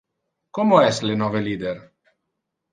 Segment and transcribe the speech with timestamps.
[0.57, 1.77] Como es le nove leader?